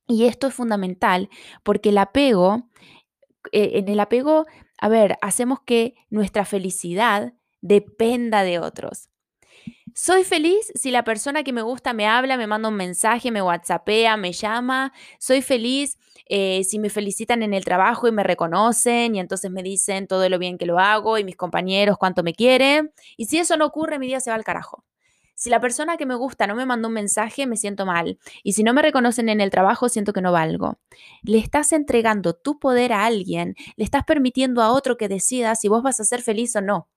Y 0.08 0.26
esto 0.26 0.48
es 0.48 0.54
fundamental 0.54 1.30
porque 1.64 1.90
el 1.90 1.98
apego, 1.98 2.70
eh, 3.52 3.72
en 3.76 3.90
el 3.90 4.00
apego, 4.00 4.46
a 4.80 4.90
ver, 4.90 5.18
hacemos 5.22 5.60
que 5.62 5.96
nuestra 6.10 6.46
felicidad 6.46 7.34
dependa 7.62 8.44
de 8.44 8.60
otros. 8.60 9.10
Soy 10.00 10.24
feliz 10.24 10.72
si 10.76 10.92
la 10.92 11.04
persona 11.04 11.44
que 11.44 11.52
me 11.52 11.64
gusta 11.64 11.92
me 11.92 12.06
habla, 12.06 12.38
me 12.38 12.46
manda 12.46 12.70
un 12.70 12.76
mensaje, 12.76 13.32
me 13.32 13.42
whatsappea, 13.42 14.16
me 14.16 14.32
llama. 14.32 14.94
Soy 15.18 15.42
feliz 15.42 15.98
eh, 16.28 16.64
si 16.66 16.78
me 16.78 16.92
felicitan 16.92 17.42
en 17.42 17.56
el 17.56 17.66
trabajo 17.66 18.08
y 18.08 18.12
me 18.12 18.22
reconocen 18.22 19.16
y 19.16 19.20
entonces 19.20 19.50
me 19.50 19.64
dicen 19.64 20.06
todo 20.06 20.30
lo 20.30 20.38
bien 20.38 20.60
que 20.60 20.68
lo 20.68 20.78
hago 20.78 21.18
y 21.18 21.24
mis 21.24 21.36
compañeros 21.36 21.98
cuánto 21.98 22.22
me 22.22 22.36
quieren. 22.36 22.92
Y 23.18 23.26
si 23.26 23.40
eso 23.40 23.58
no 23.58 23.66
ocurre, 23.66 23.98
mi 23.98 24.06
día 24.06 24.20
se 24.20 24.30
va 24.30 24.36
al 24.36 24.44
carajo. 24.44 24.86
Si 25.34 25.50
la 25.50 25.60
persona 25.60 25.98
que 25.98 26.06
me 26.06 26.14
gusta 26.14 26.46
no 26.46 26.54
me 26.54 26.68
mandó 26.68 26.90
un 26.90 26.94
mensaje, 26.94 27.48
me 27.48 27.58
siento 27.58 27.88
mal. 27.88 28.20
Y 28.44 28.54
si 28.54 28.62
no 28.62 28.76
me 28.76 28.84
reconocen 28.84 29.30
en 29.30 29.42
el 29.42 29.50
trabajo, 29.50 29.90
siento 29.90 30.14
que 30.14 30.22
no 30.22 30.32
valgo. 30.32 30.78
Le 31.24 31.40
estás 31.40 31.74
entregando 31.74 32.36
tu 32.36 32.60
poder 32.60 32.94
a 32.94 33.06
alguien, 33.06 33.56
le 33.76 33.84
estás 33.84 34.04
permitiendo 34.04 34.62
a 34.62 34.72
otro 34.74 34.96
que 34.96 35.08
decida 35.08 35.56
si 35.56 35.70
vos 35.70 35.82
vas 35.82 36.00
a 36.00 36.04
ser 36.04 36.22
feliz 36.22 36.56
o 36.56 36.62
no. 36.62 36.88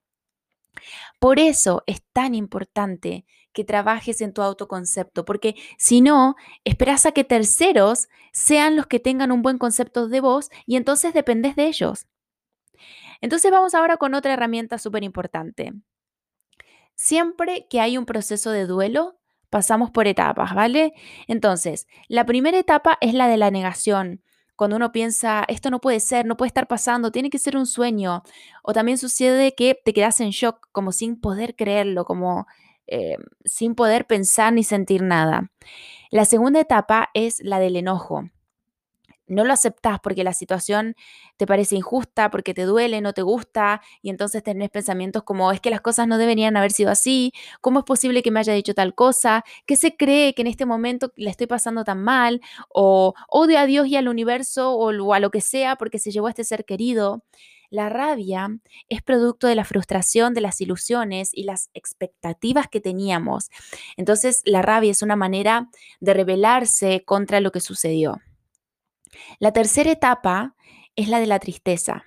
Por 1.18 1.38
eso 1.38 1.82
es 1.86 2.02
tan 2.12 2.34
importante 2.34 3.26
que 3.52 3.64
trabajes 3.64 4.20
en 4.20 4.32
tu 4.32 4.42
autoconcepto, 4.42 5.24
porque 5.24 5.56
si 5.76 6.00
no, 6.00 6.36
esperas 6.64 7.06
a 7.06 7.12
que 7.12 7.24
terceros 7.24 8.08
sean 8.32 8.76
los 8.76 8.86
que 8.86 9.00
tengan 9.00 9.32
un 9.32 9.42
buen 9.42 9.58
concepto 9.58 10.08
de 10.08 10.20
vos 10.20 10.50
y 10.66 10.76
entonces 10.76 11.12
dependes 11.14 11.56
de 11.56 11.66
ellos. 11.66 12.06
Entonces 13.20 13.50
vamos 13.50 13.74
ahora 13.74 13.96
con 13.96 14.14
otra 14.14 14.32
herramienta 14.32 14.78
súper 14.78 15.02
importante. 15.02 15.72
Siempre 16.94 17.66
que 17.68 17.80
hay 17.80 17.98
un 17.98 18.06
proceso 18.06 18.50
de 18.50 18.66
duelo, 18.66 19.18
pasamos 19.50 19.90
por 19.90 20.06
etapas, 20.06 20.54
¿vale? 20.54 20.94
Entonces, 21.26 21.86
la 22.08 22.24
primera 22.24 22.58
etapa 22.58 22.98
es 23.00 23.14
la 23.14 23.26
de 23.28 23.36
la 23.36 23.50
negación, 23.50 24.22
cuando 24.60 24.76
uno 24.76 24.92
piensa, 24.92 25.42
esto 25.48 25.70
no 25.70 25.80
puede 25.80 26.00
ser, 26.00 26.26
no 26.26 26.36
puede 26.36 26.48
estar 26.48 26.68
pasando, 26.68 27.10
tiene 27.10 27.30
que 27.30 27.38
ser 27.38 27.56
un 27.56 27.64
sueño. 27.64 28.22
O 28.62 28.74
también 28.74 28.98
sucede 28.98 29.54
que 29.54 29.74
te 29.82 29.94
quedas 29.94 30.20
en 30.20 30.32
shock, 30.32 30.68
como 30.70 30.92
sin 30.92 31.18
poder 31.18 31.56
creerlo, 31.56 32.04
como 32.04 32.46
eh, 32.86 33.16
sin 33.42 33.74
poder 33.74 34.06
pensar 34.06 34.52
ni 34.52 34.62
sentir 34.62 35.00
nada. 35.00 35.50
La 36.10 36.26
segunda 36.26 36.60
etapa 36.60 37.08
es 37.14 37.40
la 37.42 37.58
del 37.58 37.74
enojo 37.74 38.28
no 39.30 39.44
lo 39.44 39.52
aceptas 39.52 40.00
porque 40.00 40.24
la 40.24 40.32
situación 40.34 40.94
te 41.36 41.46
parece 41.46 41.76
injusta, 41.76 42.30
porque 42.30 42.54
te 42.54 42.64
duele, 42.64 43.00
no 43.00 43.12
te 43.12 43.22
gusta, 43.22 43.80
y 44.02 44.10
entonces 44.10 44.42
tenés 44.42 44.70
pensamientos 44.70 45.22
como 45.22 45.50
es 45.52 45.60
que 45.60 45.70
las 45.70 45.80
cosas 45.80 46.06
no 46.08 46.18
deberían 46.18 46.56
haber 46.56 46.72
sido 46.72 46.90
así, 46.90 47.32
¿cómo 47.60 47.80
es 47.80 47.84
posible 47.84 48.22
que 48.22 48.30
me 48.30 48.40
haya 48.40 48.52
dicho 48.52 48.74
tal 48.74 48.94
cosa? 48.94 49.44
¿Qué 49.66 49.76
se 49.76 49.96
cree 49.96 50.34
que 50.34 50.42
en 50.42 50.48
este 50.48 50.66
momento 50.66 51.12
le 51.16 51.30
estoy 51.30 51.46
pasando 51.46 51.84
tan 51.84 52.02
mal? 52.02 52.40
¿O 52.68 53.14
odio 53.28 53.58
a 53.58 53.66
Dios 53.66 53.86
y 53.86 53.96
al 53.96 54.08
universo 54.08 54.74
o 54.74 55.14
a 55.14 55.20
lo 55.20 55.30
que 55.30 55.40
sea 55.40 55.76
porque 55.76 55.98
se 55.98 56.10
llevó 56.10 56.26
a 56.26 56.30
este 56.30 56.44
ser 56.44 56.64
querido? 56.64 57.24
La 57.70 57.88
rabia 57.88 58.48
es 58.88 59.00
producto 59.00 59.46
de 59.46 59.54
la 59.54 59.64
frustración, 59.64 60.34
de 60.34 60.40
las 60.40 60.60
ilusiones 60.60 61.30
y 61.32 61.44
las 61.44 61.70
expectativas 61.72 62.66
que 62.68 62.80
teníamos. 62.80 63.48
Entonces, 63.96 64.42
la 64.44 64.60
rabia 64.60 64.90
es 64.90 65.02
una 65.02 65.14
manera 65.14 65.70
de 66.00 66.14
rebelarse 66.14 67.04
contra 67.04 67.38
lo 67.38 67.52
que 67.52 67.60
sucedió. 67.60 68.18
La 69.38 69.52
tercera 69.52 69.90
etapa 69.90 70.56
es 70.96 71.08
la 71.08 71.20
de 71.20 71.26
la 71.26 71.38
tristeza. 71.38 72.04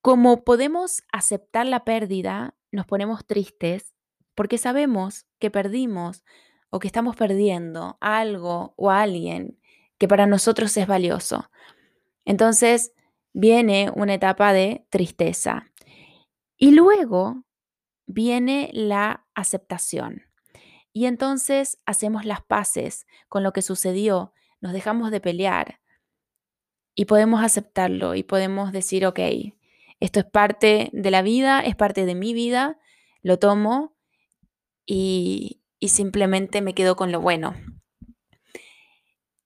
Como 0.00 0.44
podemos 0.44 1.02
aceptar 1.12 1.66
la 1.66 1.84
pérdida, 1.84 2.56
nos 2.70 2.86
ponemos 2.86 3.26
tristes 3.26 3.94
porque 4.34 4.58
sabemos 4.58 5.26
que 5.38 5.50
perdimos 5.50 6.24
o 6.70 6.78
que 6.78 6.88
estamos 6.88 7.16
perdiendo 7.16 7.96
algo 8.00 8.74
o 8.76 8.90
a 8.90 9.02
alguien 9.02 9.60
que 9.98 10.08
para 10.08 10.26
nosotros 10.26 10.76
es 10.76 10.86
valioso. 10.86 11.50
Entonces 12.24 12.92
viene 13.32 13.90
una 13.94 14.14
etapa 14.14 14.52
de 14.52 14.86
tristeza. 14.90 15.66
Y 16.56 16.72
luego 16.72 17.44
viene 18.06 18.70
la 18.72 19.26
aceptación. 19.34 20.22
Y 20.92 21.06
entonces 21.06 21.78
hacemos 21.86 22.24
las 22.24 22.42
paces 22.42 23.06
con 23.28 23.42
lo 23.42 23.52
que 23.52 23.62
sucedió, 23.62 24.32
nos 24.60 24.72
dejamos 24.72 25.10
de 25.10 25.20
pelear, 25.20 25.80
y 26.94 27.06
podemos 27.06 27.42
aceptarlo 27.42 28.14
y 28.14 28.22
podemos 28.22 28.72
decir, 28.72 29.06
ok, 29.06 29.20
esto 30.00 30.20
es 30.20 30.26
parte 30.26 30.90
de 30.92 31.10
la 31.10 31.22
vida, 31.22 31.60
es 31.60 31.76
parte 31.76 32.06
de 32.06 32.14
mi 32.14 32.34
vida, 32.34 32.78
lo 33.22 33.38
tomo 33.38 33.96
y, 34.86 35.62
y 35.78 35.88
simplemente 35.88 36.60
me 36.62 36.74
quedo 36.74 36.96
con 36.96 37.12
lo 37.12 37.20
bueno. 37.20 37.54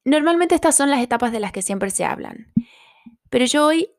Normalmente 0.04 0.54
estas 0.54 0.74
son 0.76 0.90
las 0.90 1.02
etapas 1.02 1.32
de 1.32 1.40
las 1.40 1.52
que 1.52 1.62
siempre 1.62 1.90
se 1.90 2.04
hablan, 2.04 2.52
pero 3.30 3.44
yo 3.44 3.66
hoy 3.66 3.90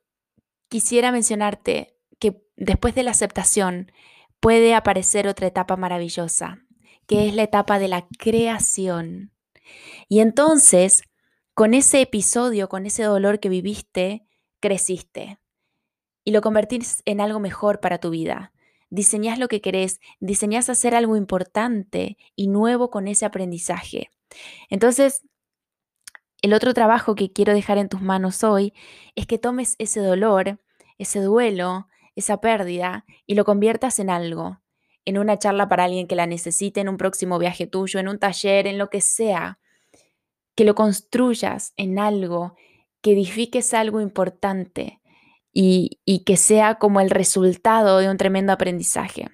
quisiera 0.69 1.11
mencionarte 1.11 1.95
que 2.19 2.43
después 2.55 2.95
de 2.95 3.03
la 3.03 3.11
aceptación 3.11 3.91
puede 4.39 4.73
aparecer 4.73 5.27
otra 5.27 5.47
etapa 5.47 5.75
maravillosa, 5.75 6.65
que 7.07 7.27
es 7.27 7.35
la 7.35 7.43
etapa 7.43 7.79
de 7.79 7.87
la 7.87 8.07
creación. 8.17 9.33
Y 10.07 10.19
entonces 10.19 11.03
con 11.59 11.73
ese 11.73 11.99
episodio, 11.99 12.69
con 12.69 12.85
ese 12.85 13.03
dolor 13.03 13.41
que 13.41 13.49
viviste, 13.49 14.23
creciste 14.61 15.39
y 16.23 16.31
lo 16.31 16.39
convertís 16.39 17.01
en 17.03 17.19
algo 17.19 17.41
mejor 17.41 17.81
para 17.81 17.97
tu 17.97 18.11
vida. 18.11 18.53
Diseñás 18.89 19.39
lo 19.39 19.49
que 19.49 19.59
querés, 19.59 19.99
diseñás 20.21 20.69
hacer 20.69 20.95
algo 20.95 21.17
importante 21.17 22.15
y 22.33 22.47
nuevo 22.47 22.89
con 22.89 23.09
ese 23.09 23.25
aprendizaje. 23.25 24.09
Entonces, 24.69 25.25
el 26.41 26.53
otro 26.53 26.73
trabajo 26.73 27.13
que 27.13 27.33
quiero 27.33 27.53
dejar 27.53 27.77
en 27.77 27.89
tus 27.89 28.01
manos 28.01 28.41
hoy 28.45 28.73
es 29.15 29.27
que 29.27 29.37
tomes 29.37 29.75
ese 29.79 29.99
dolor, 29.99 30.61
ese 30.97 31.19
duelo, 31.19 31.89
esa 32.15 32.39
pérdida 32.39 33.03
y 33.25 33.35
lo 33.35 33.43
conviertas 33.43 33.99
en 33.99 34.09
algo, 34.09 34.61
en 35.03 35.17
una 35.17 35.37
charla 35.37 35.67
para 35.67 35.83
alguien 35.83 36.07
que 36.07 36.15
la 36.15 36.25
necesite, 36.25 36.79
en 36.79 36.87
un 36.87 36.95
próximo 36.95 37.37
viaje 37.37 37.67
tuyo, 37.67 37.99
en 37.99 38.07
un 38.07 38.17
taller, 38.17 38.65
en 38.65 38.77
lo 38.77 38.89
que 38.89 39.01
sea 39.01 39.59
que 40.59 40.65
lo 40.65 40.75
construyas 40.75 41.71
en 41.77 41.99
algo, 41.99 42.57
que 43.01 43.13
edifiques 43.13 43.73
algo 43.73 44.01
importante 44.01 44.99
y, 45.53 46.01
y 46.03 46.25
que 46.25 46.35
sea 46.35 46.75
como 46.75 46.99
el 46.99 47.11
resultado 47.11 47.99
de 47.99 48.09
un 48.09 48.17
tremendo 48.17 48.51
aprendizaje. 48.51 49.29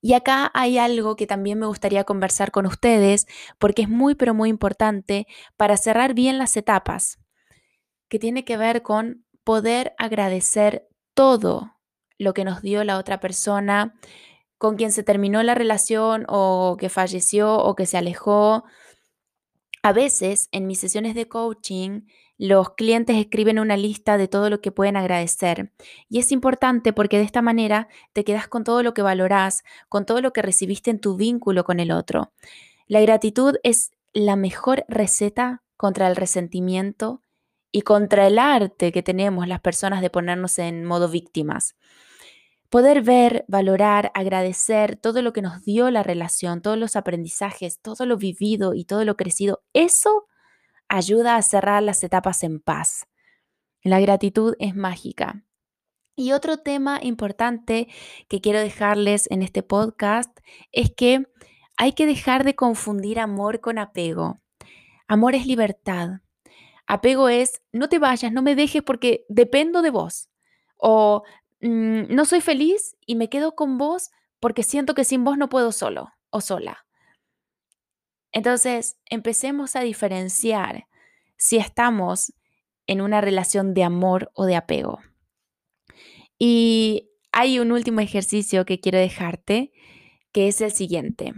Y 0.00 0.14
acá 0.14 0.50
hay 0.54 0.78
algo 0.78 1.16
que 1.16 1.26
también 1.26 1.58
me 1.58 1.66
gustaría 1.66 2.04
conversar 2.04 2.50
con 2.50 2.64
ustedes 2.64 3.26
porque 3.58 3.82
es 3.82 3.90
muy, 3.90 4.14
pero 4.14 4.32
muy 4.32 4.48
importante 4.48 5.26
para 5.58 5.76
cerrar 5.76 6.14
bien 6.14 6.38
las 6.38 6.56
etapas, 6.56 7.18
que 8.08 8.18
tiene 8.18 8.46
que 8.46 8.56
ver 8.56 8.80
con 8.80 9.26
poder 9.44 9.92
agradecer 9.98 10.88
todo 11.12 11.76
lo 12.16 12.32
que 12.32 12.46
nos 12.46 12.62
dio 12.62 12.84
la 12.84 12.96
otra 12.96 13.20
persona 13.20 13.96
con 14.56 14.76
quien 14.76 14.92
se 14.92 15.02
terminó 15.02 15.42
la 15.42 15.54
relación 15.54 16.24
o 16.26 16.78
que 16.80 16.88
falleció 16.88 17.58
o 17.58 17.76
que 17.76 17.84
se 17.84 17.98
alejó 17.98 18.64
a 19.82 19.92
veces 19.92 20.48
en 20.52 20.66
mis 20.66 20.78
sesiones 20.78 21.14
de 21.14 21.28
coaching, 21.28 22.02
los 22.36 22.70
clientes 22.74 23.16
escriben 23.16 23.58
una 23.58 23.76
lista 23.76 24.16
de 24.16 24.28
todo 24.28 24.50
lo 24.50 24.60
que 24.60 24.72
pueden 24.72 24.96
agradecer. 24.96 25.72
Y 26.08 26.18
es 26.18 26.32
importante 26.32 26.92
porque 26.92 27.18
de 27.18 27.24
esta 27.24 27.42
manera 27.42 27.88
te 28.12 28.24
quedas 28.24 28.48
con 28.48 28.64
todo 28.64 28.82
lo 28.82 28.94
que 28.94 29.02
valorás, 29.02 29.62
con 29.88 30.06
todo 30.06 30.20
lo 30.20 30.32
que 30.32 30.42
recibiste 30.42 30.90
en 30.90 31.00
tu 31.00 31.16
vínculo 31.16 31.64
con 31.64 31.80
el 31.80 31.92
otro. 31.92 32.32
La 32.86 33.00
gratitud 33.00 33.56
es 33.62 33.92
la 34.12 34.36
mejor 34.36 34.84
receta 34.88 35.62
contra 35.76 36.08
el 36.08 36.16
resentimiento 36.16 37.22
y 37.72 37.82
contra 37.82 38.26
el 38.26 38.38
arte 38.38 38.92
que 38.92 39.02
tenemos 39.02 39.46
las 39.46 39.60
personas 39.60 40.00
de 40.00 40.10
ponernos 40.10 40.58
en 40.58 40.84
modo 40.84 41.08
víctimas. 41.08 41.76
Poder 42.70 43.02
ver, 43.02 43.44
valorar, 43.48 44.12
agradecer 44.14 44.94
todo 44.94 45.22
lo 45.22 45.32
que 45.32 45.42
nos 45.42 45.64
dio 45.64 45.90
la 45.90 46.04
relación, 46.04 46.62
todos 46.62 46.78
los 46.78 46.94
aprendizajes, 46.94 47.80
todo 47.80 48.06
lo 48.06 48.16
vivido 48.16 48.74
y 48.74 48.84
todo 48.84 49.04
lo 49.04 49.16
crecido, 49.16 49.64
eso 49.72 50.28
ayuda 50.88 51.34
a 51.34 51.42
cerrar 51.42 51.82
las 51.82 52.04
etapas 52.04 52.44
en 52.44 52.60
paz. 52.60 53.08
La 53.82 53.98
gratitud 53.98 54.54
es 54.60 54.76
mágica. 54.76 55.44
Y 56.14 56.30
otro 56.30 56.58
tema 56.58 57.00
importante 57.02 57.88
que 58.28 58.40
quiero 58.40 58.60
dejarles 58.60 59.28
en 59.32 59.42
este 59.42 59.64
podcast 59.64 60.38
es 60.70 60.92
que 60.94 61.24
hay 61.76 61.92
que 61.94 62.06
dejar 62.06 62.44
de 62.44 62.54
confundir 62.54 63.18
amor 63.18 63.60
con 63.60 63.78
apego. 63.78 64.40
Amor 65.08 65.34
es 65.34 65.46
libertad. 65.46 66.20
Apego 66.86 67.28
es, 67.28 67.62
no 67.72 67.88
te 67.88 67.98
vayas, 67.98 68.32
no 68.32 68.42
me 68.42 68.54
dejes 68.54 68.82
porque 68.82 69.24
dependo 69.28 69.82
de 69.82 69.90
vos. 69.90 70.28
O 70.76 71.22
Mm, 71.60 72.14
no 72.14 72.24
soy 72.24 72.40
feliz 72.40 72.96
y 73.06 73.16
me 73.16 73.28
quedo 73.28 73.54
con 73.54 73.78
vos 73.78 74.10
porque 74.40 74.62
siento 74.62 74.94
que 74.94 75.04
sin 75.04 75.24
vos 75.24 75.36
no 75.36 75.48
puedo 75.48 75.72
solo 75.72 76.12
o 76.30 76.40
sola. 76.40 76.86
Entonces, 78.32 78.96
empecemos 79.06 79.76
a 79.76 79.80
diferenciar 79.80 80.86
si 81.36 81.56
estamos 81.56 82.32
en 82.86 83.00
una 83.00 83.20
relación 83.20 83.74
de 83.74 83.84
amor 83.84 84.30
o 84.34 84.46
de 84.46 84.56
apego. 84.56 85.00
Y 86.38 87.10
hay 87.32 87.58
un 87.58 87.72
último 87.72 88.00
ejercicio 88.00 88.64
que 88.64 88.80
quiero 88.80 88.98
dejarte, 88.98 89.72
que 90.32 90.48
es 90.48 90.60
el 90.60 90.72
siguiente. 90.72 91.34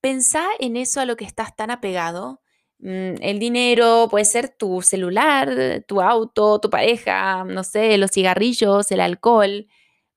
Pensá 0.00 0.44
en 0.58 0.76
eso 0.76 1.00
a 1.00 1.06
lo 1.06 1.16
que 1.16 1.24
estás 1.24 1.56
tan 1.56 1.70
apegado 1.70 2.41
el 2.82 3.38
dinero 3.38 4.08
puede 4.10 4.24
ser 4.24 4.48
tu 4.48 4.82
celular, 4.82 5.84
tu 5.86 6.00
auto, 6.00 6.58
tu 6.58 6.68
pareja, 6.68 7.44
no 7.44 7.62
sé, 7.62 7.96
los 7.96 8.10
cigarrillos, 8.10 8.90
el 8.90 9.00
alcohol. 9.00 9.68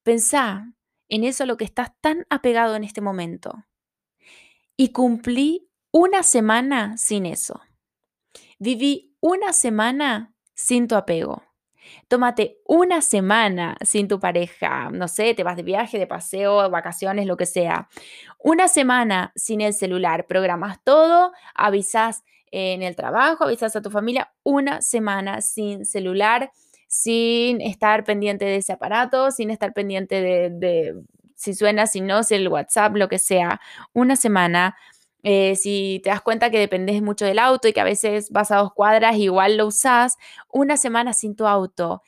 Pensá 0.04 0.74
en 1.08 1.24
eso 1.24 1.44
a 1.44 1.48
lo 1.48 1.58
que 1.58 1.66
estás 1.66 1.92
tan 2.02 2.26
apegado 2.30 2.76
en 2.76 2.84
este 2.84 3.02
momento. 3.02 3.66
Y 4.76 4.90
cumplí 4.90 5.70
una 5.92 6.24
semana 6.24 6.98
sin 6.98 7.26
eso. 7.26 7.62
Viví 8.58 9.16
una 9.20 9.54
semana 9.54 10.34
sin 10.54 10.88
tu 10.88 10.96
apego. 10.96 11.44
Tómate 12.08 12.58
una 12.66 13.02
semana 13.02 13.78
sin 13.82 14.08
tu 14.08 14.20
pareja, 14.20 14.90
no 14.92 15.08
sé, 15.08 15.36
te 15.36 15.44
vas 15.44 15.56
de 15.56 15.64
viaje, 15.64 16.00
de 16.00 16.08
paseo, 16.08 16.68
vacaciones, 16.70 17.28
lo 17.28 17.38
que 17.38 17.46
sea. 17.46 17.90
Una 18.40 18.68
semana 18.68 19.32
sin 19.36 19.62
el 19.62 19.74
celular, 19.74 20.26
programas 20.26 20.84
todo, 20.84 21.32
avisas 21.54 22.24
en 22.56 22.84
el 22.84 22.96
trabajo, 22.96 23.44
avisas 23.44 23.76
a 23.76 23.82
tu 23.82 23.90
familia 23.90 24.32
una 24.44 24.82
semana 24.82 25.42
sin 25.42 25.84
celular, 25.84 26.52
sin 26.88 27.60
estar 27.60 28.06
pendiente 28.06 28.46
de 28.46 28.56
ese 28.56 28.72
aparato, 28.72 29.30
sin 29.32 29.52
estar 29.52 29.74
pendiente 29.74 30.22
de, 30.22 30.96
si 31.36 31.54
suena, 31.54 31.86
si 31.86 32.00
no, 32.00 32.24
si 32.24 32.36
el 32.36 32.48
WhatsApp, 32.48 32.96
lo 32.96 33.10
que 33.10 33.20
sea, 33.20 33.60
una 33.92 34.16
semana. 34.16 34.78
Eh, 35.24 35.58
si 35.58 36.00
te 36.04 36.12
das 36.12 36.22
cuenta 36.22 36.50
que 36.50 36.60
dependes 36.60 37.02
mucho 37.02 37.26
del 37.26 37.40
auto 37.40 37.68
y 37.68 37.74
que 37.74 37.82
a 37.82 37.84
veces 37.84 38.30
vas 38.30 38.52
a 38.52 38.58
dos 38.58 38.72
cuadras, 38.74 39.18
igual 39.18 39.58
lo 39.58 39.68
usas, 39.68 40.18
una 40.50 40.78
semana 40.78 41.12
sin 41.12 41.36
tu 41.36 41.48
auto. 41.48 42.04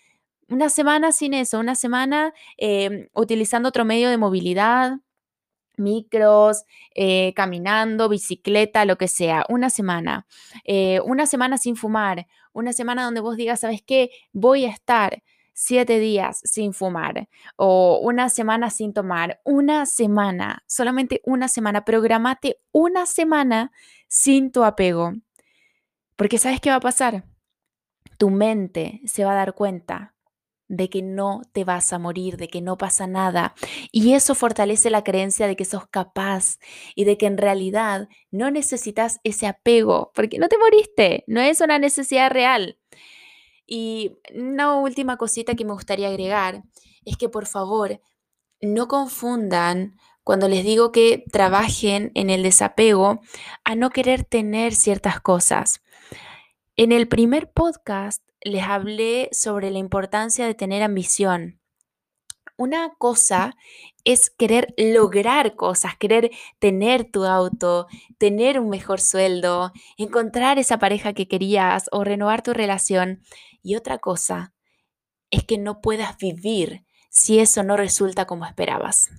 Una 0.47 0.69
semana 0.69 1.11
sin 1.11 1.33
eso, 1.33 1.59
una 1.59 1.75
semana 1.75 2.33
em, 2.55 3.09
utilizando 3.13 3.67
otro 3.67 3.83
medio 3.83 4.09
de 4.09 4.17
movilidad, 4.17 4.93
micros, 5.77 6.63
eh, 6.95 7.33
caminando, 7.35 8.09
bicicleta, 8.09 8.85
lo 8.85 8.97
que 8.97 9.07
sea, 9.07 9.45
una 9.49 9.69
semana. 9.69 10.27
Eh, 10.63 10.99
una 11.05 11.25
semana 11.25 11.57
sin 11.57 11.75
fumar, 11.75 12.27
una 12.53 12.73
semana 12.73 13.03
donde 13.03 13.21
vos 13.21 13.37
digas, 13.37 13.61
¿sabes 13.61 13.81
qué? 13.85 14.09
Voy 14.33 14.65
a 14.65 14.69
estar 14.69 15.23
siete 15.53 15.97
días 15.99 16.39
sin 16.43 16.71
fumar 16.71 17.29
o 17.55 17.99
una 18.03 18.29
semana 18.29 18.69
sin 18.69 18.93
tomar, 18.93 19.41
una 19.43 19.87
semana, 19.87 20.63
solamente 20.67 21.21
una 21.25 21.47
semana, 21.47 21.83
programate 21.83 22.59
una 22.71 23.07
semana 23.07 23.71
sin 24.07 24.51
tu 24.51 24.63
apego. 24.63 25.13
Porque 26.15 26.37
¿sabes 26.37 26.61
qué 26.61 26.69
va 26.69 26.77
a 26.77 26.79
pasar? 26.79 27.25
Tu 28.17 28.29
mente 28.29 29.01
se 29.05 29.25
va 29.25 29.31
a 29.31 29.35
dar 29.35 29.55
cuenta 29.55 30.13
de 30.67 30.89
que 30.89 31.01
no 31.01 31.41
te 31.53 31.63
vas 31.63 31.93
a 31.93 31.99
morir, 31.99 32.37
de 32.37 32.47
que 32.47 32.61
no 32.61 32.77
pasa 32.77 33.07
nada. 33.07 33.53
Y 33.91 34.13
eso 34.13 34.35
fortalece 34.35 34.89
la 34.89 35.03
creencia 35.03 35.47
de 35.47 35.55
que 35.55 35.65
sos 35.65 35.87
capaz 35.87 36.57
y 36.95 37.05
de 37.05 37.17
que 37.17 37.25
en 37.25 37.37
realidad 37.37 38.09
no 38.31 38.51
necesitas 38.51 39.19
ese 39.23 39.47
apego, 39.47 40.11
porque 40.13 40.39
no 40.39 40.47
te 40.49 40.57
moriste, 40.57 41.23
no 41.27 41.41
es 41.41 41.61
una 41.61 41.79
necesidad 41.79 42.31
real. 42.31 42.77
Y 43.65 44.17
una 44.33 44.75
última 44.75 45.17
cosita 45.17 45.55
que 45.55 45.65
me 45.65 45.73
gustaría 45.73 46.07
agregar 46.07 46.63
es 47.05 47.17
que 47.17 47.29
por 47.29 47.45
favor 47.45 47.99
no 48.61 48.87
confundan 48.87 49.95
cuando 50.23 50.49
les 50.49 50.65
digo 50.65 50.91
que 50.91 51.23
trabajen 51.31 52.11
en 52.13 52.29
el 52.29 52.43
desapego 52.43 53.21
a 53.63 53.75
no 53.75 53.91
querer 53.91 54.25
tener 54.25 54.75
ciertas 54.75 55.21
cosas. 55.21 55.81
En 56.79 56.91
el 56.91 57.07
primer 57.07 57.49
podcast 57.51 58.21
les 58.43 58.61
hablé 58.61 59.29
sobre 59.31 59.71
la 59.71 59.79
importancia 59.79 60.45
de 60.45 60.53
tener 60.53 60.83
ambición. 60.83 61.59
Una 62.55 62.93
cosa 62.99 63.55
es 64.03 64.29
querer 64.29 64.75
lograr 64.77 65.55
cosas, 65.55 65.97
querer 65.97 66.29
tener 66.59 67.09
tu 67.09 67.25
auto, 67.25 67.87
tener 68.19 68.59
un 68.59 68.69
mejor 68.69 69.01
sueldo, 69.01 69.71
encontrar 69.97 70.59
esa 70.59 70.77
pareja 70.77 71.13
que 71.13 71.27
querías 71.27 71.89
o 71.91 72.03
renovar 72.03 72.43
tu 72.43 72.53
relación. 72.53 73.23
Y 73.63 73.75
otra 73.75 73.97
cosa 73.97 74.53
es 75.31 75.45
que 75.45 75.57
no 75.57 75.81
puedas 75.81 76.15
vivir 76.17 76.85
si 77.09 77.39
eso 77.39 77.63
no 77.63 77.75
resulta 77.75 78.27
como 78.27 78.45
esperabas. 78.45 79.09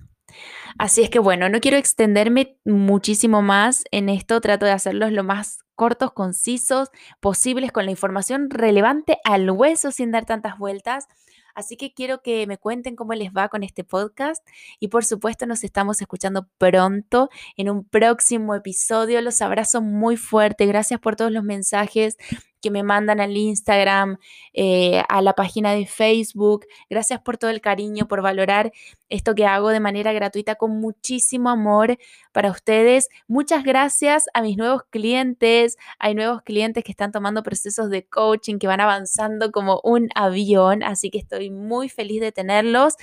Así 0.77 1.01
es 1.01 1.09
que 1.09 1.19
bueno, 1.19 1.49
no 1.49 1.59
quiero 1.59 1.77
extenderme 1.77 2.57
muchísimo 2.65 3.41
más 3.41 3.83
en 3.91 4.09
esto, 4.09 4.39
trato 4.41 4.65
de 4.65 4.71
hacerlos 4.71 5.11
lo 5.11 5.23
más 5.23 5.63
cortos, 5.75 6.11
concisos 6.11 6.89
posibles, 7.19 7.71
con 7.71 7.85
la 7.85 7.91
información 7.91 8.49
relevante 8.49 9.17
al 9.23 9.49
hueso 9.49 9.91
sin 9.91 10.11
dar 10.11 10.25
tantas 10.25 10.57
vueltas. 10.57 11.07
Así 11.55 11.77
que 11.77 11.93
quiero 11.93 12.21
que 12.21 12.47
me 12.47 12.57
cuenten 12.57 12.95
cómo 12.95 13.13
les 13.13 13.31
va 13.31 13.49
con 13.49 13.63
este 13.63 13.83
podcast 13.83 14.45
y 14.79 14.89
por 14.89 15.03
supuesto 15.03 15.45
nos 15.45 15.63
estamos 15.63 16.01
escuchando 16.01 16.47
pronto 16.57 17.29
en 17.57 17.69
un 17.69 17.83
próximo 17.83 18.55
episodio. 18.55 19.21
Los 19.21 19.41
abrazo 19.41 19.81
muy 19.81 20.15
fuerte. 20.15 20.65
Gracias 20.65 20.99
por 20.99 21.15
todos 21.15 21.31
los 21.31 21.43
mensajes 21.43 22.17
que 22.61 22.71
me 22.71 22.83
mandan 22.83 23.19
al 23.19 23.35
Instagram, 23.35 24.17
eh, 24.53 25.03
a 25.07 25.21
la 25.21 25.33
página 25.33 25.73
de 25.73 25.85
Facebook. 25.85 26.65
Gracias 26.89 27.21
por 27.21 27.37
todo 27.37 27.49
el 27.51 27.61
cariño, 27.61 28.07
por 28.07 28.21
valorar 28.21 28.71
esto 29.09 29.35
que 29.35 29.45
hago 29.45 29.69
de 29.69 29.79
manera 29.79 30.13
gratuita 30.13 30.55
con 30.55 30.79
muchísimo 30.79 31.49
amor 31.49 31.97
para 32.31 32.51
ustedes. 32.51 33.09
Muchas 33.27 33.63
gracias 33.63 34.25
a 34.33 34.41
mis 34.41 34.57
nuevos 34.57 34.83
clientes. 34.89 35.77
Hay 35.97 36.15
nuevos 36.15 36.41
clientes 36.43 36.83
que 36.83 36.91
están 36.91 37.11
tomando 37.11 37.43
procesos 37.43 37.89
de 37.89 38.05
coaching, 38.05 38.59
que 38.59 38.67
van 38.67 38.81
avanzando 38.81 39.51
como 39.51 39.81
un 39.83 40.09
avión, 40.15 40.83
así 40.83 41.09
que 41.09 41.17
estoy 41.17 41.49
muy 41.51 41.89
feliz 41.89 42.21
de 42.21 42.31
tenerlos. 42.31 42.95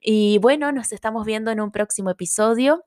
Y 0.00 0.38
bueno, 0.38 0.72
nos 0.72 0.92
estamos 0.92 1.26
viendo 1.26 1.50
en 1.50 1.60
un 1.60 1.70
próximo 1.72 2.10
episodio. 2.10 2.84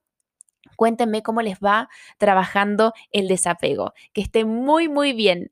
Cuéntenme 0.76 1.24
cómo 1.24 1.42
les 1.42 1.60
va 1.60 1.90
trabajando 2.18 2.94
el 3.12 3.28
desapego. 3.28 3.94
Que 4.14 4.22
esté 4.22 4.46
muy, 4.46 4.88
muy 4.88 5.14
bien. 5.14 5.52